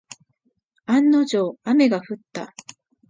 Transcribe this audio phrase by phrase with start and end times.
[0.87, 2.55] 案の定、雨が降った。